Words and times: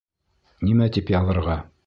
Нимә 0.69 0.87
тип 0.97 1.15
яҙырға? 1.17 1.63